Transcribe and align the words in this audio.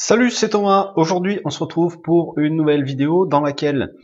Salut, 0.00 0.30
c'est 0.30 0.50
Thomas. 0.50 0.92
Aujourd'hui, 0.94 1.40
on 1.44 1.50
se 1.50 1.58
retrouve 1.58 2.00
pour 2.00 2.38
une 2.38 2.54
nouvelle 2.54 2.84
vidéo 2.84 3.26
dans 3.26 3.40
laquelle 3.40 3.94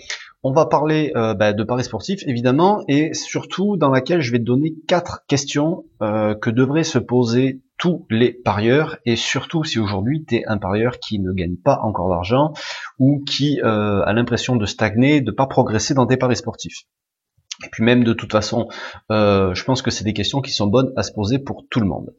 on 0.43 0.51
va 0.51 0.67
parler 0.67 1.13
euh, 1.15 1.35
bah, 1.35 1.53
de 1.53 1.63
paris 1.63 1.85
sportifs, 1.85 2.25
évidemment, 2.27 2.83
et 2.89 3.15
surtout 3.15 3.77
dans 3.77 3.91
laquelle 3.91 4.21
je 4.21 4.33
vais 4.33 4.41
te 4.41 4.45
donner 4.45 4.75
quatre 4.89 5.21
questions 5.29 5.85
euh, 6.03 6.35
que 6.35 6.51
devraient 6.51 6.83
se 6.83 6.99
poser 6.99 7.63
tous 7.79 8.07
les 8.11 8.33
parieurs, 8.33 8.97
et 9.07 9.15
surtout 9.15 9.63
si 9.63 9.79
aujourd'hui 9.79 10.25
tu 10.25 10.35
es 10.35 10.45
un 10.47 10.59
parieur 10.59 10.99
qui 10.99 11.21
ne 11.21 11.31
gagne 11.31 11.57
pas 11.57 11.79
encore 11.85 12.09
d'argent 12.09 12.55
ou 12.99 13.23
qui 13.25 13.61
euh, 13.63 14.03
a 14.05 14.13
l'impression 14.13 14.57
de 14.57 14.67
stagner, 14.67 15.21
de 15.21 15.31
pas 15.31 15.47
progresser 15.47 15.95
dans 15.95 16.07
tes 16.07 16.17
paris 16.17 16.37
sportifs. 16.37 16.83
Et 17.65 17.69
puis 17.71 17.85
même 17.85 18.03
de 18.03 18.13
toute 18.13 18.33
façon, 18.33 18.67
je 19.11 19.63
pense 19.63 19.81
que 19.81 19.93
c'est 19.93 20.03
des 20.03 20.13
questions 20.13 20.41
qui 20.41 20.51
sont 20.51 20.67
bonnes 20.67 20.93
à 20.97 21.05
se 21.05 21.13
poser 21.13 21.39
pour 21.39 21.65
tout 21.71 21.79
le 21.79 21.87
monde. 21.87 22.13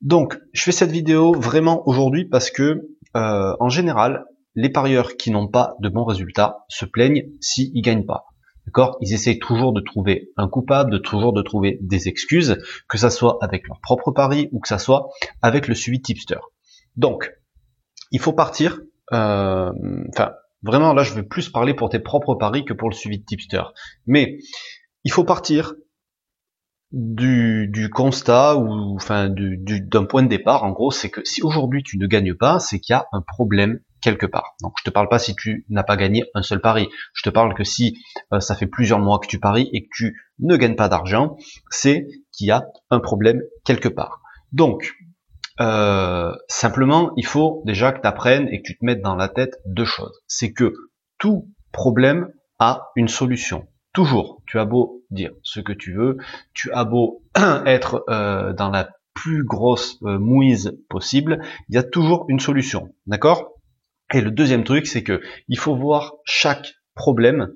Donc, 0.00 0.40
je 0.52 0.64
fais 0.64 0.72
cette 0.72 0.90
vidéo 0.90 1.32
vraiment 1.32 1.86
aujourd'hui 1.88 2.24
parce 2.24 2.50
que 2.50 2.88
euh, 3.16 3.54
en 3.60 3.68
général, 3.68 4.24
les 4.54 4.68
parieurs 4.68 5.16
qui 5.16 5.30
n'ont 5.30 5.48
pas 5.48 5.74
de 5.80 5.88
bons 5.88 6.04
résultats 6.04 6.64
se 6.68 6.84
plaignent 6.84 7.24
s'ils 7.40 7.82
gagnent 7.82 8.06
pas. 8.06 8.26
D'accord? 8.66 8.96
Ils 9.00 9.12
essayent 9.12 9.38
toujours 9.38 9.72
de 9.72 9.80
trouver 9.80 10.30
un 10.36 10.48
coupable, 10.48 10.90
de 10.92 10.98
toujours 10.98 11.32
de 11.32 11.42
trouver 11.42 11.78
des 11.80 12.08
excuses, 12.08 12.58
que 12.88 12.98
ça 12.98 13.10
soit 13.10 13.38
avec 13.40 13.66
leur 13.66 13.80
propre 13.80 14.12
pari 14.12 14.48
ou 14.52 14.60
que 14.60 14.68
ça 14.68 14.78
soit 14.78 15.08
avec 15.40 15.68
le 15.68 15.74
suivi 15.74 16.00
tipster. 16.00 16.38
Donc, 16.96 17.32
il 18.12 18.20
faut 18.20 18.32
partir. 18.32 18.80
Euh, 19.12 19.72
enfin, 20.10 20.32
vraiment 20.62 20.94
là, 20.94 21.02
je 21.02 21.14
vais 21.14 21.24
plus 21.24 21.48
parler 21.48 21.74
pour 21.74 21.88
tes 21.88 21.98
propres 21.98 22.34
paris 22.34 22.64
que 22.64 22.72
pour 22.72 22.88
le 22.88 22.94
suivi 22.94 23.18
de 23.18 23.24
tipster. 23.24 23.62
Mais 24.06 24.38
il 25.04 25.10
faut 25.10 25.24
partir 25.24 25.74
du, 26.92 27.88
constat 27.90 28.56
ou 28.56 28.94
enfin 28.94 29.28
d'un 29.30 30.04
point 30.04 30.22
de 30.22 30.28
départ 30.28 30.64
en 30.64 30.70
gros 30.70 30.90
c'est 30.90 31.10
que 31.10 31.22
si 31.24 31.42
aujourd'hui 31.42 31.82
tu 31.82 31.98
ne 31.98 32.06
gagnes 32.06 32.34
pas 32.34 32.58
c'est 32.58 32.80
qu'il 32.80 32.92
y 32.92 32.96
a 32.96 33.06
un 33.12 33.22
problème 33.22 33.80
quelque 34.02 34.26
part. 34.26 34.56
Donc 34.60 34.74
je 34.78 34.84
te 34.84 34.90
parle 34.90 35.08
pas 35.08 35.18
si 35.18 35.34
tu 35.36 35.64
n'as 35.70 35.84
pas 35.84 35.96
gagné 35.96 36.24
un 36.34 36.42
seul 36.42 36.60
pari. 36.60 36.88
Je 37.14 37.22
te 37.22 37.30
parle 37.30 37.54
que 37.54 37.62
si 37.62 37.96
euh, 38.32 38.40
ça 38.40 38.56
fait 38.56 38.66
plusieurs 38.66 38.98
mois 38.98 39.20
que 39.20 39.28
tu 39.28 39.38
paries 39.38 39.70
et 39.72 39.84
que 39.84 39.88
tu 39.92 40.20
ne 40.40 40.56
gagnes 40.56 40.74
pas 40.74 40.88
d'argent 40.88 41.36
c'est 41.70 42.06
qu'il 42.32 42.48
y 42.48 42.50
a 42.50 42.66
un 42.90 43.00
problème 43.00 43.40
quelque 43.64 43.88
part. 43.88 44.20
Donc 44.52 44.92
euh, 45.60 46.34
simplement 46.48 47.12
il 47.16 47.26
faut 47.26 47.62
déjà 47.64 47.92
que 47.92 48.00
tu 48.00 48.06
apprennes 48.06 48.48
et 48.48 48.60
que 48.60 48.66
tu 48.66 48.76
te 48.76 48.84
mettes 48.84 49.02
dans 49.02 49.16
la 49.16 49.28
tête 49.28 49.54
deux 49.64 49.84
choses. 49.84 50.20
C'est 50.26 50.52
que 50.52 50.74
tout 51.18 51.48
problème 51.72 52.28
a 52.58 52.90
une 52.96 53.08
solution 53.08 53.66
toujours, 53.92 54.42
tu 54.46 54.58
as 54.58 54.64
beau 54.64 55.02
dire 55.10 55.32
ce 55.42 55.60
que 55.60 55.72
tu 55.72 55.94
veux, 55.94 56.16
tu 56.54 56.72
as 56.72 56.84
beau 56.84 57.22
être 57.66 58.04
euh, 58.08 58.52
dans 58.52 58.70
la 58.70 58.90
plus 59.14 59.44
grosse 59.44 59.98
euh, 60.04 60.18
mouise 60.18 60.78
possible, 60.88 61.42
il 61.68 61.74
y 61.74 61.78
a 61.78 61.82
toujours 61.82 62.24
une 62.28 62.40
solution, 62.40 62.94
d'accord? 63.06 63.52
Et 64.14 64.20
le 64.20 64.30
deuxième 64.30 64.64
truc, 64.64 64.86
c'est 64.86 65.02
que 65.02 65.20
il 65.48 65.58
faut 65.58 65.76
voir 65.76 66.14
chaque 66.24 66.74
problème 66.94 67.52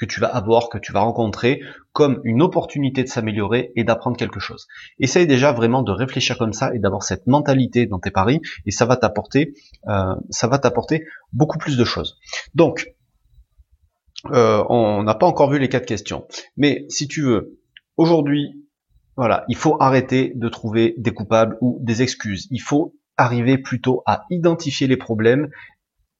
que 0.00 0.06
tu 0.06 0.18
vas 0.18 0.28
avoir, 0.28 0.70
que 0.70 0.78
tu 0.78 0.92
vas 0.92 1.00
rencontrer, 1.00 1.60
comme 1.92 2.20
une 2.24 2.40
opportunité 2.40 3.02
de 3.02 3.08
s'améliorer 3.08 3.70
et 3.76 3.84
d'apprendre 3.84 4.16
quelque 4.16 4.40
chose. 4.40 4.66
Essaye 4.98 5.26
déjà 5.26 5.52
vraiment 5.52 5.82
de 5.82 5.92
réfléchir 5.92 6.38
comme 6.38 6.54
ça 6.54 6.74
et 6.74 6.78
d'avoir 6.78 7.02
cette 7.02 7.26
mentalité 7.26 7.86
dans 7.86 7.98
tes 7.98 8.10
paris, 8.10 8.40
et 8.64 8.70
ça 8.70 8.86
va 8.86 8.96
t'apporter, 8.96 9.52
euh, 9.88 10.14
ça 10.30 10.48
va 10.48 10.58
t'apporter 10.58 11.04
beaucoup 11.34 11.58
plus 11.58 11.76
de 11.76 11.84
choses. 11.84 12.18
Donc, 12.54 12.86
euh, 14.26 14.64
on 14.68 15.02
n'a 15.02 15.14
pas 15.14 15.26
encore 15.26 15.50
vu 15.50 15.58
les 15.58 15.68
quatre 15.68 15.86
questions. 15.86 16.26
Mais 16.56 16.84
si 16.88 17.08
tu 17.08 17.22
veux, 17.22 17.58
aujourd'hui, 17.96 18.66
voilà, 19.16 19.44
il 19.48 19.56
faut 19.56 19.76
arrêter 19.80 20.32
de 20.34 20.48
trouver 20.48 20.94
des 20.98 21.12
coupables 21.12 21.56
ou 21.60 21.78
des 21.82 22.02
excuses. 22.02 22.46
Il 22.50 22.60
faut 22.60 22.94
arriver 23.16 23.58
plutôt 23.58 24.02
à 24.06 24.24
identifier 24.30 24.86
les 24.86 24.96
problèmes, 24.96 25.50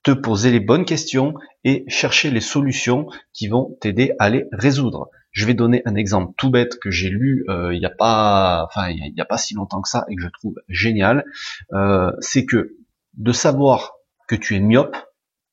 te 0.02 0.10
poser 0.10 0.50
les 0.50 0.60
bonnes 0.60 0.84
questions 0.84 1.34
et 1.64 1.84
chercher 1.88 2.30
les 2.30 2.40
solutions 2.40 3.06
qui 3.32 3.48
vont 3.48 3.76
t'aider 3.80 4.12
à 4.18 4.28
les 4.30 4.44
résoudre. 4.52 5.08
Je 5.32 5.46
vais 5.46 5.54
donner 5.54 5.82
un 5.84 5.94
exemple 5.94 6.34
tout 6.36 6.50
bête 6.50 6.78
que 6.78 6.90
j'ai 6.90 7.08
lu 7.08 7.44
euh, 7.48 7.72
il 7.72 7.78
n'y 7.78 7.86
a 7.86 7.90
pas, 7.90 8.66
enfin 8.66 8.90
il 8.90 9.14
n'y 9.14 9.20
a, 9.20 9.24
pas 9.24 9.38
si 9.38 9.54
longtemps 9.54 9.80
que 9.80 9.88
ça 9.88 10.04
et 10.08 10.16
que 10.16 10.22
je 10.22 10.28
trouve 10.28 10.56
génial. 10.68 11.24
Euh, 11.72 12.10
c'est 12.20 12.44
que 12.44 12.76
de 13.14 13.32
savoir 13.32 13.92
que 14.26 14.34
tu 14.34 14.56
es 14.56 14.60
myope, 14.60 14.96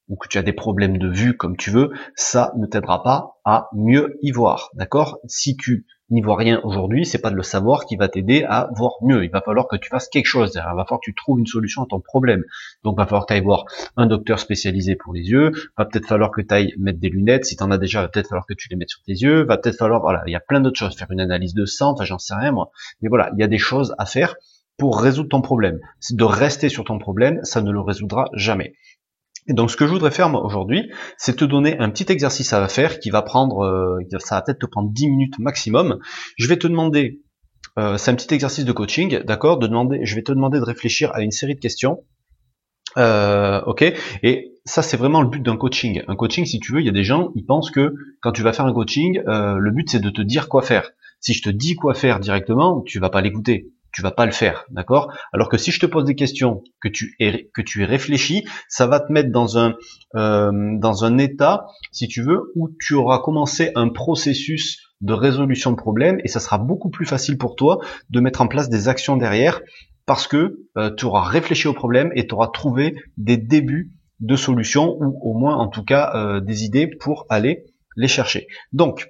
ou 0.09 0.15
que 0.15 0.27
tu 0.27 0.37
as 0.37 0.43
des 0.43 0.53
problèmes 0.53 0.97
de 0.97 1.09
vue 1.09 1.35
comme 1.35 1.57
tu 1.57 1.71
veux, 1.71 1.91
ça 2.15 2.53
ne 2.57 2.65
t'aidera 2.65 3.03
pas 3.03 3.39
à 3.45 3.69
mieux 3.73 4.17
y 4.21 4.31
voir. 4.31 4.69
D'accord? 4.73 5.19
Si 5.27 5.57
tu 5.57 5.85
n'y 6.09 6.21
vois 6.21 6.37
rien 6.37 6.61
aujourd'hui, 6.63 7.05
c'est 7.05 7.19
pas 7.19 7.31
de 7.31 7.35
le 7.35 7.43
savoir 7.43 7.85
qui 7.85 7.97
va 7.97 8.07
t'aider 8.07 8.45
à 8.47 8.69
voir 8.75 8.93
mieux. 9.01 9.25
Il 9.25 9.31
va 9.31 9.41
falloir 9.41 9.67
que 9.67 9.75
tu 9.75 9.89
fasses 9.89 10.07
quelque 10.07 10.27
chose. 10.27 10.53
Il 10.55 10.59
va 10.59 10.85
falloir 10.85 10.99
que 10.99 11.05
tu 11.05 11.13
trouves 11.13 11.39
une 11.39 11.45
solution 11.45 11.83
à 11.83 11.85
ton 11.85 11.99
problème. 11.99 12.43
Donc 12.83 12.95
il 12.95 13.01
va 13.01 13.05
falloir 13.05 13.25
que 13.25 13.33
tu 13.33 13.37
ailles 13.37 13.43
voir 13.43 13.65
un 13.97 14.05
docteur 14.05 14.39
spécialisé 14.39 14.95
pour 14.95 15.13
les 15.13 15.29
yeux. 15.29 15.51
Il 15.53 15.69
va 15.77 15.85
peut-être 15.85 16.07
falloir 16.07 16.31
que 16.31 16.41
tu 16.41 16.53
ailles 16.53 16.73
mettre 16.77 16.99
des 16.99 17.09
lunettes. 17.09 17.45
Si 17.45 17.57
tu 17.57 17.63
en 17.63 17.71
as 17.71 17.77
déjà, 17.77 17.99
il 17.99 18.03
va 18.03 18.07
peut-être 18.07 18.29
falloir 18.29 18.45
que 18.45 18.53
tu 18.53 18.69
les 18.69 18.77
mettes 18.77 18.89
sur 18.89 19.01
tes 19.03 19.13
yeux. 19.13 19.43
Va 19.43 19.57
peut-être 19.57 19.77
falloir, 19.77 20.01
voilà, 20.01 20.23
il 20.27 20.31
y 20.31 20.35
a 20.35 20.39
plein 20.39 20.61
d'autres 20.61 20.79
choses. 20.79 20.95
Faire 20.95 21.11
une 21.11 21.19
analyse 21.19 21.53
de 21.53 21.65
sang, 21.65 21.91
enfin 21.91 22.05
j'en 22.05 22.19
sais 22.19 22.35
rien 22.35 22.51
moi. 22.51 22.71
Mais 23.01 23.09
voilà, 23.09 23.31
il 23.35 23.41
y 23.41 23.43
a 23.43 23.47
des 23.47 23.57
choses 23.57 23.93
à 23.97 24.05
faire 24.05 24.35
pour 24.77 25.01
résoudre 25.01 25.29
ton 25.29 25.41
problème. 25.41 25.79
De 26.11 26.23
rester 26.23 26.69
sur 26.69 26.85
ton 26.85 26.99
problème, 26.99 27.39
ça 27.43 27.61
ne 27.61 27.71
le 27.71 27.81
résoudra 27.81 28.29
jamais. 28.33 28.75
Et 29.47 29.53
donc 29.53 29.71
ce 29.71 29.77
que 29.77 29.85
je 29.85 29.91
voudrais 29.91 30.11
faire 30.11 30.33
aujourd'hui, 30.33 30.91
c'est 31.17 31.37
te 31.37 31.45
donner 31.45 31.77
un 31.79 31.89
petit 31.89 32.11
exercice 32.11 32.51
à 32.53 32.67
faire 32.67 32.99
qui 32.99 33.09
va 33.09 33.21
prendre, 33.21 33.63
euh, 33.63 33.99
ça 34.19 34.35
va 34.35 34.41
peut-être 34.41 34.59
te 34.59 34.65
prendre 34.65 34.89
10 34.91 35.09
minutes 35.09 35.39
maximum. 35.39 35.99
Je 36.37 36.47
vais 36.47 36.57
te 36.57 36.67
demander, 36.67 37.21
euh, 37.79 37.97
c'est 37.97 38.11
un 38.11 38.15
petit 38.15 38.33
exercice 38.33 38.65
de 38.65 38.71
coaching, 38.71 39.19
d'accord, 39.23 39.57
de 39.57 39.67
demander, 39.67 40.01
je 40.03 40.15
vais 40.15 40.23
te 40.23 40.31
demander 40.31 40.59
de 40.59 40.65
réfléchir 40.65 41.11
à 41.13 41.21
une 41.21 41.31
série 41.31 41.55
de 41.55 41.59
questions. 41.59 42.03
Euh, 42.97 43.61
ok, 43.65 43.83
et 44.23 44.53
ça 44.65 44.81
c'est 44.81 44.97
vraiment 44.97 45.21
le 45.21 45.29
but 45.29 45.43
d'un 45.43 45.55
coaching. 45.55 46.03
Un 46.07 46.15
coaching, 46.15 46.45
si 46.45 46.59
tu 46.59 46.73
veux, 46.73 46.81
il 46.81 46.85
y 46.85 46.89
a 46.89 46.93
des 46.93 47.03
gens, 47.03 47.31
ils 47.35 47.45
pensent 47.45 47.71
que 47.71 47.93
quand 48.21 48.33
tu 48.33 48.41
vas 48.41 48.53
faire 48.53 48.65
un 48.65 48.73
coaching, 48.73 49.21
le 49.25 49.71
but 49.71 49.89
c'est 49.89 49.99
de 49.99 50.09
te 50.09 50.21
dire 50.21 50.49
quoi 50.49 50.61
faire. 50.61 50.91
Si 51.19 51.33
je 51.33 51.41
te 51.41 51.49
dis 51.49 51.75
quoi 51.75 51.93
faire 51.93 52.19
directement, 52.19 52.81
tu 52.81 52.99
vas 52.99 53.09
pas 53.09 53.21
l'écouter 53.21 53.71
tu 53.97 54.03
vas 54.03 54.11
pas 54.11 54.27
le 54.27 54.31
faire, 54.31 54.63
d'accord? 54.69 55.11
Alors 55.33 55.49
que 55.49 55.57
si 55.57 55.71
je 55.71 55.79
te 55.79 55.87
pose 55.87 56.05
des 56.05 56.13
questions 56.13 56.63
que 56.83 56.87
tu 56.87 57.15
es 57.19 57.49
que 57.51 57.63
tu 57.63 57.81
es 57.81 57.85
réfléchi, 57.85 58.45
ça 58.69 58.85
va 58.85 58.99
te 58.99 59.11
mettre 59.11 59.31
dans 59.31 59.57
un 59.57 59.73
euh, 60.13 60.51
dans 60.77 61.03
un 61.03 61.17
état, 61.17 61.65
si 61.91 62.07
tu 62.07 62.21
veux, 62.21 62.51
où 62.55 62.69
tu 62.79 62.93
auras 62.93 63.17
commencé 63.17 63.71
un 63.73 63.89
processus 63.89 64.93
de 65.01 65.13
résolution 65.13 65.71
de 65.71 65.77
problème 65.77 66.19
et 66.23 66.27
ça 66.27 66.39
sera 66.39 66.59
beaucoup 66.59 66.91
plus 66.91 67.07
facile 67.07 67.39
pour 67.39 67.55
toi 67.55 67.79
de 68.11 68.19
mettre 68.19 68.41
en 68.41 68.47
place 68.47 68.69
des 68.69 68.87
actions 68.87 69.17
derrière 69.17 69.61
parce 70.05 70.27
que 70.27 70.59
euh, 70.77 70.93
tu 70.95 71.05
auras 71.05 71.23
réfléchi 71.23 71.67
au 71.67 71.73
problème 71.73 72.11
et 72.13 72.27
tu 72.27 72.35
auras 72.35 72.49
trouvé 72.49 72.93
des 73.17 73.37
débuts 73.37 73.93
de 74.19 74.35
solutions 74.35 74.95
ou 74.99 75.19
au 75.23 75.33
moins 75.33 75.55
en 75.55 75.69
tout 75.69 75.83
cas 75.83 76.11
euh, 76.13 76.39
des 76.39 76.65
idées 76.65 76.85
pour 76.85 77.25
aller 77.29 77.65
les 77.95 78.07
chercher. 78.07 78.45
Donc 78.73 79.09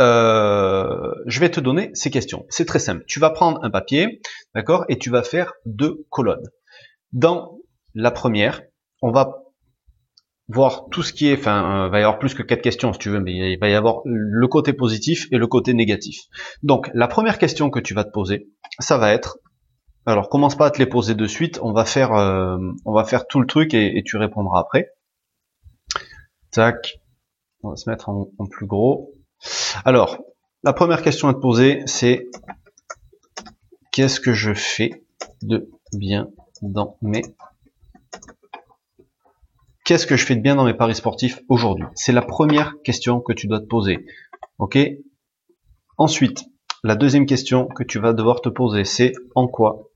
euh, 0.00 1.14
je 1.26 1.40
vais 1.40 1.50
te 1.50 1.60
donner 1.60 1.90
ces 1.94 2.10
questions. 2.10 2.46
C'est 2.48 2.64
très 2.64 2.78
simple. 2.78 3.04
Tu 3.06 3.20
vas 3.20 3.30
prendre 3.30 3.62
un 3.62 3.70
papier, 3.70 4.20
d'accord, 4.54 4.84
et 4.88 4.98
tu 4.98 5.10
vas 5.10 5.22
faire 5.22 5.52
deux 5.66 6.04
colonnes. 6.10 6.48
Dans 7.12 7.58
la 7.94 8.10
première, 8.10 8.62
on 9.02 9.12
va 9.12 9.44
voir 10.48 10.86
tout 10.90 11.02
ce 11.02 11.12
qui 11.12 11.28
est, 11.28 11.38
enfin, 11.38 11.86
il 11.86 11.90
va 11.90 12.00
y 12.00 12.02
avoir 12.02 12.18
plus 12.18 12.34
que 12.34 12.42
quatre 12.42 12.60
questions 12.60 12.92
si 12.92 12.98
tu 12.98 13.08
veux, 13.08 13.20
mais 13.20 13.52
il 13.52 13.58
va 13.58 13.68
y 13.68 13.74
avoir 13.74 14.00
le 14.04 14.46
côté 14.48 14.72
positif 14.72 15.26
et 15.30 15.38
le 15.38 15.46
côté 15.46 15.72
négatif. 15.74 16.20
Donc, 16.62 16.90
la 16.92 17.08
première 17.08 17.38
question 17.38 17.70
que 17.70 17.80
tu 17.80 17.94
vas 17.94 18.04
te 18.04 18.10
poser, 18.10 18.48
ça 18.78 18.98
va 18.98 19.12
être, 19.12 19.38
alors 20.06 20.28
commence 20.28 20.56
pas 20.56 20.66
à 20.66 20.70
te 20.70 20.78
les 20.78 20.86
poser 20.86 21.14
de 21.14 21.26
suite, 21.26 21.60
on 21.62 21.72
va 21.72 21.84
faire, 21.84 22.12
euh, 22.14 22.58
on 22.84 22.92
va 22.92 23.04
faire 23.04 23.26
tout 23.26 23.40
le 23.40 23.46
truc 23.46 23.72
et, 23.74 24.02
tu 24.04 24.16
répondras 24.16 24.60
après. 24.60 24.90
Tac, 26.50 26.98
on 27.62 27.70
va 27.70 27.76
se 27.76 27.88
mettre 27.88 28.10
en 28.10 28.46
plus 28.50 28.66
gros. 28.66 29.13
Alors, 29.84 30.18
la 30.62 30.72
première 30.72 31.02
question 31.02 31.28
à 31.28 31.34
te 31.34 31.38
poser, 31.38 31.82
c'est 31.86 32.28
qu'est-ce 33.92 34.20
que 34.20 34.32
je 34.32 34.54
fais 34.54 35.04
de 35.42 35.70
bien 35.92 36.28
dans 36.62 36.96
mes 37.02 37.22
Qu'est-ce 39.84 40.06
que 40.06 40.16
je 40.16 40.24
fais 40.24 40.34
de 40.34 40.40
bien 40.40 40.54
dans 40.54 40.64
mes 40.64 40.72
paris 40.72 40.94
sportifs 40.94 41.40
aujourd'hui? 41.50 41.84
C'est 41.94 42.12
la 42.12 42.22
première 42.22 42.74
question 42.82 43.20
que 43.20 43.34
tu 43.34 43.46
dois 43.46 43.60
te 43.60 43.66
poser. 43.66 44.06
Ok? 44.58 44.78
Ensuite, 45.98 46.44
la 46.82 46.96
deuxième 46.96 47.26
question 47.26 47.66
que 47.66 47.82
tu 47.82 47.98
vas 47.98 48.14
devoir 48.14 48.40
te 48.40 48.48
poser, 48.48 48.84
c'est 48.84 49.12
en 49.34 49.46
quoi 49.46 49.90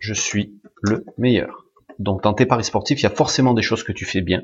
je 0.00 0.12
suis 0.12 0.60
le 0.82 1.06
meilleur? 1.18 1.66
Donc 2.00 2.24
dans 2.24 2.34
tes 2.34 2.46
paris 2.46 2.64
sportifs, 2.64 2.98
il 2.98 3.04
y 3.04 3.06
a 3.06 3.10
forcément 3.10 3.54
des 3.54 3.62
choses 3.62 3.84
que 3.84 3.92
tu 3.92 4.04
fais 4.04 4.22
bien. 4.22 4.42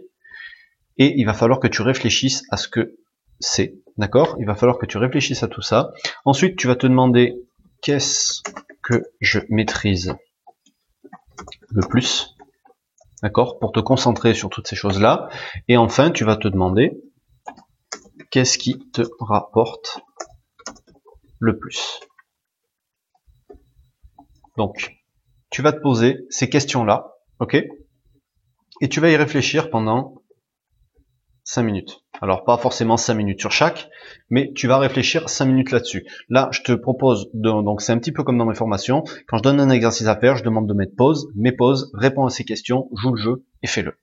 Et 0.98 1.18
il 1.18 1.24
va 1.24 1.34
falloir 1.34 1.60
que 1.60 1.68
tu 1.68 1.82
réfléchisses 1.82 2.44
à 2.50 2.56
ce 2.56 2.68
que 2.68 2.96
c'est. 3.38 3.74
D'accord? 3.96 4.36
Il 4.38 4.46
va 4.46 4.54
falloir 4.54 4.78
que 4.78 4.86
tu 4.86 4.98
réfléchisses 4.98 5.42
à 5.42 5.48
tout 5.48 5.62
ça. 5.62 5.92
Ensuite, 6.24 6.56
tu 6.56 6.66
vas 6.66 6.76
te 6.76 6.86
demander 6.86 7.34
qu'est-ce 7.82 8.42
que 8.82 9.02
je 9.20 9.40
maîtrise 9.48 10.14
le 11.68 11.82
plus. 11.82 12.36
D'accord? 13.22 13.58
Pour 13.58 13.72
te 13.72 13.80
concentrer 13.80 14.34
sur 14.34 14.50
toutes 14.50 14.68
ces 14.68 14.76
choses-là. 14.76 15.28
Et 15.68 15.76
enfin, 15.76 16.10
tu 16.10 16.24
vas 16.24 16.36
te 16.36 16.48
demander 16.48 17.00
qu'est-ce 18.30 18.58
qui 18.58 18.78
te 18.90 19.02
rapporte 19.18 20.00
le 21.38 21.58
plus? 21.58 22.00
Donc, 24.56 24.96
tu 25.50 25.62
vas 25.62 25.72
te 25.72 25.80
poser 25.80 26.26
ces 26.28 26.48
questions-là 26.48 27.14
Ok? 27.40 27.56
Et 28.82 28.88
tu 28.90 29.00
vas 29.00 29.10
y 29.10 29.16
réfléchir 29.16 29.70
pendant 29.70 30.19
5 31.44 31.62
minutes. 31.62 32.02
Alors 32.20 32.44
pas 32.44 32.56
forcément 32.58 32.96
5 32.96 33.14
minutes 33.14 33.40
sur 33.40 33.50
chaque, 33.50 33.88
mais 34.28 34.52
tu 34.54 34.66
vas 34.66 34.78
réfléchir 34.78 35.28
5 35.28 35.46
minutes 35.46 35.70
là-dessus. 35.70 36.06
Là, 36.28 36.48
je 36.52 36.62
te 36.62 36.72
propose, 36.72 37.30
de, 37.34 37.50
donc 37.62 37.80
c'est 37.80 37.92
un 37.92 37.98
petit 37.98 38.12
peu 38.12 38.22
comme 38.22 38.38
dans 38.38 38.46
mes 38.46 38.54
formations, 38.54 39.04
quand 39.26 39.38
je 39.38 39.42
donne 39.42 39.60
un 39.60 39.70
exercice 39.70 40.06
à 40.06 40.16
faire, 40.16 40.36
je 40.36 40.44
demande 40.44 40.68
de 40.68 40.74
mettre 40.74 40.94
pause, 40.96 41.28
mets 41.34 41.52
pause, 41.52 41.90
réponds 41.94 42.26
à 42.26 42.30
ces 42.30 42.44
questions, 42.44 42.88
joue 42.94 43.14
le 43.14 43.20
jeu 43.20 43.44
et 43.62 43.66
fais-le. 43.66 43.94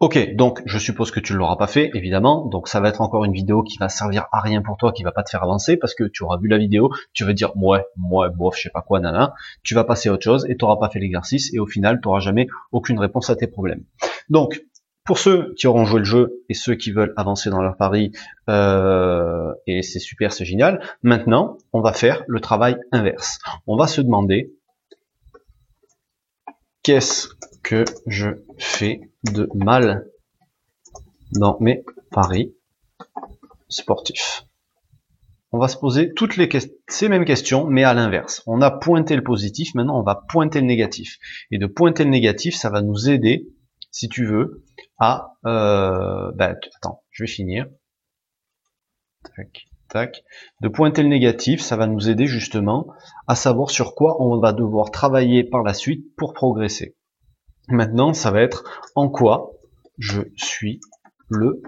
Ok, 0.00 0.34
donc 0.34 0.60
je 0.66 0.78
suppose 0.78 1.10
que 1.10 1.20
tu 1.20 1.32
ne 1.32 1.38
l'auras 1.38 1.56
pas 1.56 1.66
fait, 1.66 1.90
évidemment. 1.94 2.46
Donc 2.46 2.68
ça 2.68 2.80
va 2.80 2.88
être 2.88 3.00
encore 3.00 3.24
une 3.24 3.32
vidéo 3.32 3.62
qui 3.62 3.78
va 3.78 3.88
servir 3.88 4.26
à 4.32 4.40
rien 4.40 4.60
pour 4.60 4.76
toi, 4.76 4.92
qui 4.92 5.02
va 5.02 5.12
pas 5.12 5.22
te 5.22 5.30
faire 5.30 5.42
avancer, 5.42 5.76
parce 5.76 5.94
que 5.94 6.04
tu 6.04 6.24
auras 6.24 6.36
vu 6.36 6.48
la 6.48 6.58
vidéo, 6.58 6.90
tu 7.12 7.24
vas 7.24 7.32
dire 7.32 7.56
ouais, 7.56 7.84
moi, 7.96 8.28
bof, 8.28 8.56
je 8.56 8.62
sais 8.62 8.70
pas 8.70 8.82
quoi, 8.82 9.00
nana. 9.00 9.34
Tu 9.62 9.74
vas 9.74 9.84
passer 9.84 10.08
à 10.08 10.12
autre 10.12 10.24
chose 10.24 10.46
et 10.48 10.56
tu 10.56 10.64
n'auras 10.64 10.76
pas 10.76 10.90
fait 10.90 10.98
l'exercice, 10.98 11.54
et 11.54 11.58
au 11.58 11.66
final, 11.66 12.00
tu 12.02 12.08
n'auras 12.08 12.20
jamais 12.20 12.48
aucune 12.72 12.98
réponse 12.98 13.30
à 13.30 13.36
tes 13.36 13.46
problèmes. 13.46 13.84
Donc, 14.28 14.62
pour 15.04 15.18
ceux 15.18 15.52
qui 15.54 15.66
auront 15.66 15.84
joué 15.84 15.98
le 15.98 16.04
jeu 16.04 16.44
et 16.48 16.54
ceux 16.54 16.74
qui 16.74 16.90
veulent 16.90 17.12
avancer 17.16 17.50
dans 17.50 17.62
leur 17.62 17.76
pari, 17.76 18.12
euh, 18.48 19.52
et 19.66 19.82
c'est 19.82 19.98
super, 19.98 20.32
c'est 20.32 20.46
génial. 20.46 20.80
Maintenant, 21.02 21.58
on 21.72 21.82
va 21.82 21.92
faire 21.92 22.24
le 22.26 22.40
travail 22.40 22.76
inverse. 22.90 23.38
On 23.66 23.76
va 23.76 23.86
se 23.86 24.00
demander 24.00 24.54
qu'est-ce 26.82 27.28
que 27.62 27.84
je 28.06 28.30
fais 28.58 29.00
de 29.24 29.48
mal 29.54 30.06
dans 31.32 31.58
mes 31.60 31.84
paris 32.10 32.54
sportifs? 33.68 34.46
On 35.52 35.58
va 35.58 35.68
se 35.68 35.76
poser 35.76 36.12
toutes 36.14 36.36
les 36.36 36.48
ces 36.88 37.08
mêmes 37.08 37.24
questions, 37.24 37.66
mais 37.66 37.84
à 37.84 37.94
l'inverse. 37.94 38.42
On 38.46 38.60
a 38.60 38.72
pointé 38.72 39.14
le 39.14 39.22
positif, 39.22 39.74
maintenant 39.74 40.00
on 40.00 40.02
va 40.02 40.24
pointer 40.28 40.60
le 40.60 40.66
négatif. 40.66 41.18
Et 41.52 41.58
de 41.58 41.66
pointer 41.66 42.04
le 42.04 42.10
négatif, 42.10 42.56
ça 42.56 42.70
va 42.70 42.82
nous 42.82 43.08
aider, 43.08 43.46
si 43.94 44.08
tu 44.08 44.26
veux, 44.26 44.64
à... 44.98 45.36
Euh, 45.46 46.32
bah, 46.32 46.56
attends, 46.76 47.04
je 47.10 47.22
vais 47.22 47.28
finir. 47.28 47.66
Tac, 49.36 49.66
tac. 49.88 50.24
De 50.60 50.68
pointer 50.68 51.04
le 51.04 51.08
négatif, 51.08 51.60
ça 51.60 51.76
va 51.76 51.86
nous 51.86 52.10
aider 52.10 52.26
justement 52.26 52.88
à 53.28 53.36
savoir 53.36 53.70
sur 53.70 53.94
quoi 53.94 54.20
on 54.20 54.40
va 54.40 54.52
devoir 54.52 54.90
travailler 54.90 55.44
par 55.44 55.62
la 55.62 55.74
suite 55.74 56.12
pour 56.16 56.34
progresser. 56.34 56.96
Maintenant, 57.68 58.12
ça 58.12 58.32
va 58.32 58.42
être 58.42 58.64
en 58.96 59.08
quoi 59.08 59.52
je 59.96 60.22
suis 60.34 60.80
le 61.28 61.62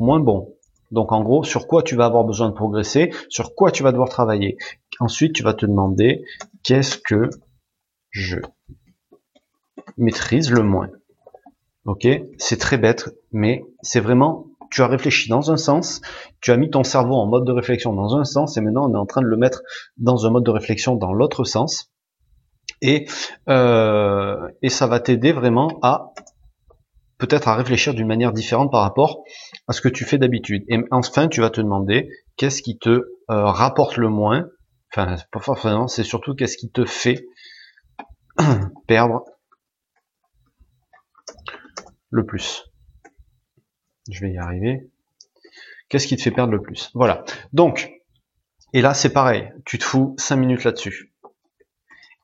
moins 0.00 0.18
bon. 0.18 0.56
Donc 0.90 1.12
en 1.12 1.22
gros, 1.22 1.44
sur 1.44 1.68
quoi 1.68 1.84
tu 1.84 1.94
vas 1.94 2.06
avoir 2.06 2.24
besoin 2.24 2.48
de 2.48 2.54
progresser, 2.54 3.12
sur 3.28 3.54
quoi 3.54 3.70
tu 3.70 3.84
vas 3.84 3.92
devoir 3.92 4.08
travailler. 4.08 4.56
Ensuite, 4.98 5.34
tu 5.34 5.44
vas 5.44 5.54
te 5.54 5.66
demander 5.66 6.24
qu'est-ce 6.64 6.98
que 6.98 7.30
je 8.10 8.38
maîtrise 9.96 10.50
le 10.50 10.62
moins. 10.62 10.88
Ok, 11.84 12.08
c'est 12.38 12.58
très 12.58 12.78
bête, 12.78 13.08
mais 13.32 13.62
c'est 13.80 14.00
vraiment, 14.00 14.46
tu 14.70 14.82
as 14.82 14.88
réfléchi 14.88 15.28
dans 15.28 15.52
un 15.52 15.56
sens, 15.56 16.00
tu 16.40 16.50
as 16.50 16.56
mis 16.56 16.68
ton 16.68 16.82
cerveau 16.82 17.14
en 17.14 17.26
mode 17.26 17.44
de 17.44 17.52
réflexion 17.52 17.92
dans 17.92 18.16
un 18.16 18.24
sens, 18.24 18.56
et 18.56 18.60
maintenant 18.60 18.90
on 18.90 18.94
est 18.94 18.98
en 18.98 19.06
train 19.06 19.22
de 19.22 19.26
le 19.26 19.36
mettre 19.36 19.62
dans 19.96 20.26
un 20.26 20.30
mode 20.30 20.44
de 20.44 20.50
réflexion 20.50 20.96
dans 20.96 21.12
l'autre 21.12 21.44
sens, 21.44 21.92
et, 22.82 23.06
euh, 23.48 24.48
et 24.62 24.68
ça 24.68 24.88
va 24.88 24.98
t'aider 24.98 25.32
vraiment 25.32 25.78
à 25.82 26.12
peut-être 27.18 27.48
à 27.48 27.54
réfléchir 27.54 27.94
d'une 27.94 28.06
manière 28.06 28.32
différente 28.32 28.70
par 28.70 28.82
rapport 28.82 29.22
à 29.68 29.72
ce 29.72 29.80
que 29.80 29.88
tu 29.88 30.04
fais 30.04 30.18
d'habitude. 30.18 30.64
Et 30.68 30.78
enfin, 30.90 31.28
tu 31.28 31.40
vas 31.40 31.50
te 31.50 31.60
demander 31.60 32.10
qu'est-ce 32.36 32.62
qui 32.62 32.78
te 32.78 32.90
euh, 32.90 33.04
rapporte 33.28 33.96
le 33.96 34.08
moins, 34.08 34.46
enfin 34.92 35.16
pas 35.32 35.40
forcément, 35.40 35.88
c'est 35.88 36.02
surtout 36.02 36.34
qu'est-ce 36.34 36.56
qui 36.56 36.70
te 36.70 36.84
fait 36.84 37.26
perdre 38.86 39.24
plus. 42.24 42.64
Je 44.10 44.20
vais 44.20 44.32
y 44.32 44.38
arriver. 44.38 44.88
Qu'est-ce 45.88 46.06
qui 46.06 46.16
te 46.16 46.22
fait 46.22 46.30
perdre 46.30 46.52
le 46.52 46.62
plus? 46.62 46.90
Voilà. 46.94 47.24
Donc, 47.52 47.90
et 48.72 48.80
là 48.80 48.94
c'est 48.94 49.12
pareil, 49.12 49.52
tu 49.64 49.78
te 49.78 49.84
fous 49.84 50.14
5 50.18 50.36
minutes 50.36 50.64
là-dessus. 50.64 51.12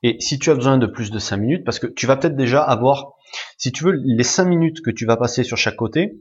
Et 0.01 0.17
si 0.19 0.37
tu 0.37 0.51
as 0.51 0.55
besoin 0.55 0.77
de 0.77 0.85
plus 0.85 1.11
de 1.11 1.19
5 1.19 1.37
minutes, 1.37 1.63
parce 1.63 1.79
que 1.79 1.87
tu 1.87 2.05
vas 2.07 2.17
peut-être 2.17 2.35
déjà 2.35 2.61
avoir, 2.61 3.13
si 3.57 3.71
tu 3.71 3.85
veux, 3.85 3.93
les 4.03 4.23
5 4.23 4.45
minutes 4.45 4.81
que 4.81 4.91
tu 4.91 5.05
vas 5.05 5.15
passer 5.15 5.43
sur 5.43 5.57
chaque 5.57 5.77
côté, 5.77 6.19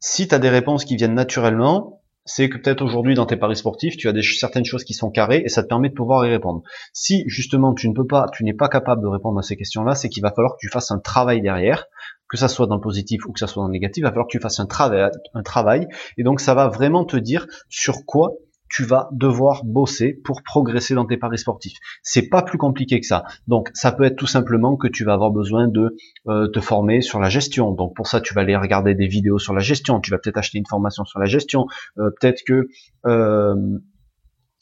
si 0.00 0.28
tu 0.28 0.34
as 0.34 0.38
des 0.38 0.48
réponses 0.48 0.84
qui 0.84 0.94
viennent 0.94 1.14
naturellement, 1.14 2.02
c'est 2.24 2.48
que 2.48 2.58
peut-être 2.58 2.82
aujourd'hui 2.82 3.14
dans 3.14 3.26
tes 3.26 3.36
paris 3.36 3.56
sportifs, 3.56 3.96
tu 3.96 4.06
as 4.06 4.12
des, 4.12 4.22
certaines 4.22 4.64
choses 4.64 4.84
qui 4.84 4.92
sont 4.92 5.10
carrées 5.10 5.42
et 5.44 5.48
ça 5.48 5.62
te 5.62 5.68
permet 5.68 5.88
de 5.88 5.94
pouvoir 5.94 6.24
y 6.26 6.30
répondre. 6.30 6.62
Si 6.92 7.24
justement 7.26 7.74
tu 7.74 7.88
ne 7.88 7.94
peux 7.94 8.06
pas, 8.06 8.26
tu 8.32 8.44
n'es 8.44 8.52
pas 8.52 8.68
capable 8.68 9.02
de 9.02 9.08
répondre 9.08 9.38
à 9.38 9.42
ces 9.42 9.56
questions-là, 9.56 9.94
c'est 9.94 10.08
qu'il 10.10 10.22
va 10.22 10.30
falloir 10.30 10.52
que 10.52 10.58
tu 10.60 10.68
fasses 10.68 10.90
un 10.90 10.98
travail 10.98 11.40
derrière, 11.40 11.86
que 12.28 12.36
ça 12.36 12.48
soit 12.48 12.66
dans 12.66 12.76
le 12.76 12.80
positif 12.80 13.24
ou 13.26 13.32
que 13.32 13.40
ça 13.40 13.46
soit 13.46 13.62
dans 13.62 13.68
le 13.68 13.72
négatif, 13.72 13.98
il 13.98 14.04
va 14.04 14.10
falloir 14.10 14.26
que 14.26 14.32
tu 14.32 14.40
fasses 14.40 14.60
un 14.60 14.66
travail, 14.66 15.10
un 15.34 15.42
travail, 15.42 15.88
et 16.16 16.22
donc 16.22 16.40
ça 16.40 16.54
va 16.54 16.68
vraiment 16.68 17.04
te 17.04 17.16
dire 17.16 17.46
sur 17.68 18.04
quoi 18.04 18.32
tu 18.70 18.84
vas 18.84 19.08
devoir 19.12 19.64
bosser 19.64 20.12
pour 20.12 20.42
progresser 20.42 20.94
dans 20.94 21.06
tes 21.06 21.16
paris 21.16 21.38
sportifs. 21.38 21.78
C'est 22.02 22.28
pas 22.28 22.42
plus 22.42 22.58
compliqué 22.58 23.00
que 23.00 23.06
ça. 23.06 23.24
Donc 23.46 23.70
ça 23.74 23.92
peut 23.92 24.04
être 24.04 24.16
tout 24.16 24.26
simplement 24.26 24.76
que 24.76 24.88
tu 24.88 25.04
vas 25.04 25.14
avoir 25.14 25.30
besoin 25.30 25.68
de 25.68 25.96
euh, 26.28 26.48
te 26.48 26.60
former 26.60 27.00
sur 27.00 27.18
la 27.20 27.28
gestion. 27.28 27.72
Donc 27.72 27.96
pour 27.96 28.06
ça 28.06 28.20
tu 28.20 28.34
vas 28.34 28.42
aller 28.42 28.56
regarder 28.56 28.94
des 28.94 29.06
vidéos 29.06 29.38
sur 29.38 29.54
la 29.54 29.60
gestion. 29.60 30.00
Tu 30.00 30.10
vas 30.10 30.18
peut-être 30.18 30.36
acheter 30.36 30.58
une 30.58 30.66
formation 30.66 31.04
sur 31.04 31.18
la 31.18 31.26
gestion. 31.26 31.66
Euh, 31.98 32.10
peut-être 32.20 32.42
que 32.46 32.68
euh, 33.06 33.54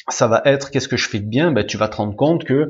ça 0.08 0.28
va 0.28 0.40
être 0.44 0.70
qu'est-ce 0.70 0.88
que 0.88 0.96
je 0.96 1.08
fais 1.08 1.18
de 1.18 1.28
bien? 1.28 1.50
Ben, 1.50 1.66
tu 1.66 1.76
vas 1.76 1.88
te 1.88 1.96
rendre 1.96 2.14
compte 2.14 2.44
que 2.44 2.68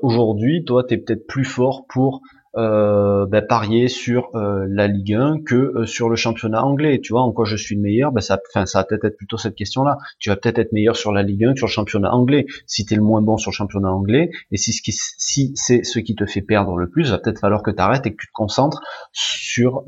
aujourd'hui 0.00 0.64
toi 0.64 0.84
tu 0.84 0.94
es 0.94 0.96
peut-être 0.96 1.26
plus 1.26 1.44
fort 1.44 1.84
pour 1.86 2.22
euh, 2.56 3.26
ben, 3.26 3.44
parier 3.46 3.88
sur 3.88 4.28
euh, 4.34 4.66
la 4.68 4.86
Ligue 4.86 5.14
1 5.14 5.42
que 5.42 5.54
euh, 5.54 5.86
sur 5.86 6.10
le 6.10 6.16
championnat 6.16 6.62
anglais. 6.62 7.00
Tu 7.00 7.12
vois, 7.12 7.22
en 7.22 7.32
quoi 7.32 7.44
je 7.44 7.56
suis 7.56 7.76
le 7.76 7.80
meilleur? 7.80 8.12
Ben, 8.12 8.20
ça, 8.20 8.38
ça 8.66 8.78
va 8.78 8.84
peut-être 8.84 9.04
être 9.04 9.16
plutôt 9.16 9.38
cette 9.38 9.54
question-là. 9.54 9.96
Tu 10.18 10.28
vas 10.28 10.36
peut-être 10.36 10.58
être 10.58 10.72
meilleur 10.72 10.96
sur 10.96 11.12
la 11.12 11.22
Ligue 11.22 11.44
1 11.44 11.52
que 11.52 11.58
sur 11.58 11.66
le 11.66 11.72
championnat 11.72 12.12
anglais. 12.12 12.46
Si 12.66 12.84
tu 12.84 12.94
es 12.94 12.96
le 12.96 13.02
moins 13.02 13.22
bon 13.22 13.38
sur 13.38 13.50
le 13.50 13.54
championnat 13.54 13.90
anglais, 13.90 14.30
et 14.50 14.56
si, 14.56 14.72
ce 14.72 14.82
qui, 14.82 14.92
si 14.92 15.52
c'est 15.54 15.82
ce 15.82 15.98
qui 15.98 16.14
te 16.14 16.26
fait 16.26 16.42
perdre 16.42 16.76
le 16.76 16.90
plus, 16.90 17.10
va 17.10 17.18
peut-être 17.18 17.40
falloir 17.40 17.62
que 17.62 17.70
tu 17.70 17.80
arrêtes 17.80 18.06
et 18.06 18.10
que 18.10 18.20
tu 18.20 18.26
te 18.26 18.32
concentres 18.32 18.82
sur, 19.12 19.84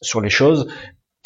sur 0.00 0.20
les 0.20 0.30
choses 0.30 0.66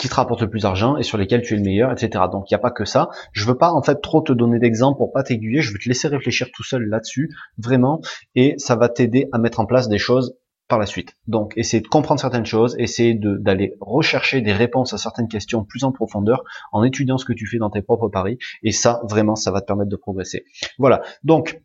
qui 0.04 0.10
te 0.10 0.16
rapportent 0.16 0.42
le 0.42 0.50
plus 0.50 0.64
d'argent 0.64 0.98
et 0.98 1.02
sur 1.02 1.16
lesquels 1.16 1.40
tu 1.40 1.54
es 1.54 1.56
le 1.56 1.62
meilleur, 1.62 1.90
etc. 1.90 2.24
Donc 2.30 2.50
il 2.50 2.52
n'y 2.52 2.56
a 2.56 2.58
pas 2.58 2.70
que 2.70 2.84
ça. 2.84 3.08
Je 3.32 3.46
veux 3.46 3.56
pas 3.56 3.72
en 3.72 3.82
fait 3.82 4.02
trop 4.02 4.20
te 4.20 4.34
donner 4.34 4.58
d'exemples 4.58 4.98
pour 4.98 5.12
pas 5.12 5.22
t'aiguiller. 5.22 5.62
Je 5.62 5.72
veux 5.72 5.78
te 5.78 5.88
laisser 5.88 6.08
réfléchir 6.08 6.48
tout 6.52 6.62
seul 6.62 6.82
là-dessus, 6.84 7.34
vraiment, 7.56 8.02
et 8.34 8.54
ça 8.58 8.76
va 8.76 8.90
t'aider 8.90 9.28
à 9.32 9.38
mettre 9.38 9.60
en 9.60 9.64
place 9.64 9.88
des 9.88 9.96
choses 9.96 10.36
par 10.68 10.78
la 10.78 10.84
suite. 10.84 11.16
Donc, 11.26 11.54
essayer 11.56 11.80
de 11.80 11.88
comprendre 11.88 12.20
certaines 12.20 12.44
choses, 12.44 12.76
essayer 12.78 13.14
d'aller 13.14 13.76
rechercher 13.80 14.42
des 14.42 14.52
réponses 14.52 14.92
à 14.92 14.98
certaines 14.98 15.28
questions 15.28 15.64
plus 15.64 15.84
en 15.84 15.92
profondeur 15.92 16.44
en 16.72 16.84
étudiant 16.84 17.16
ce 17.16 17.24
que 17.24 17.32
tu 17.32 17.46
fais 17.46 17.56
dans 17.56 17.70
tes 17.70 17.80
propres 17.80 18.08
paris. 18.08 18.36
Et 18.62 18.72
ça, 18.72 19.00
vraiment, 19.08 19.36
ça 19.36 19.52
va 19.52 19.62
te 19.62 19.66
permettre 19.66 19.90
de 19.90 19.96
progresser. 19.96 20.44
Voilà. 20.78 21.00
Donc, 21.22 21.62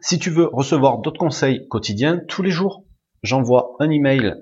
si 0.00 0.20
tu 0.20 0.30
veux 0.30 0.48
recevoir 0.52 0.98
d'autres 0.98 1.18
conseils 1.18 1.66
quotidiens, 1.66 2.20
tous 2.28 2.42
les 2.42 2.50
jours, 2.52 2.84
j'envoie 3.24 3.74
un 3.80 3.90
email 3.90 4.34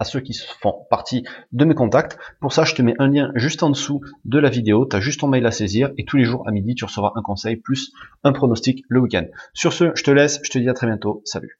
à 0.00 0.04
ceux 0.04 0.20
qui 0.20 0.34
font 0.60 0.86
partie 0.90 1.22
de 1.52 1.64
mes 1.64 1.74
contacts. 1.74 2.18
Pour 2.40 2.52
ça, 2.52 2.64
je 2.64 2.74
te 2.74 2.82
mets 2.82 2.94
un 2.98 3.08
lien 3.08 3.30
juste 3.36 3.62
en 3.62 3.70
dessous 3.70 4.00
de 4.24 4.38
la 4.38 4.50
vidéo. 4.50 4.86
Tu 4.86 5.00
juste 5.00 5.20
ton 5.20 5.28
mail 5.28 5.46
à 5.46 5.52
saisir 5.52 5.90
et 5.98 6.04
tous 6.04 6.16
les 6.16 6.24
jours 6.24 6.48
à 6.48 6.50
midi, 6.50 6.74
tu 6.74 6.84
recevras 6.84 7.12
un 7.14 7.22
conseil 7.22 7.56
plus 7.56 7.92
un 8.24 8.32
pronostic 8.32 8.84
le 8.88 9.00
week-end. 9.00 9.26
Sur 9.54 9.72
ce, 9.72 9.92
je 9.94 10.02
te 10.02 10.10
laisse. 10.10 10.40
Je 10.42 10.50
te 10.50 10.58
dis 10.58 10.68
à 10.68 10.74
très 10.74 10.86
bientôt. 10.86 11.22
Salut. 11.24 11.59